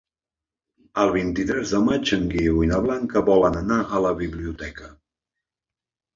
El 1.03 1.11
vint-i-tres 1.15 1.73
de 1.75 1.81
maig 1.89 2.13
en 2.17 2.25
Guiu 2.31 2.63
i 2.65 2.71
na 2.73 2.81
Blanca 2.87 3.25
volen 3.29 3.61
anar 3.63 3.79
a 3.99 4.03
la 4.09 4.17
biblioteca. 4.25 4.91